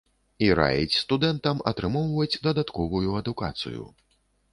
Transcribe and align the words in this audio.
І 0.43 0.47
раіць 0.59 0.99
студэнтам 1.01 1.61
атрымоўваць 1.71 2.39
дадатковую 2.47 3.11
адукацыю. 3.21 3.83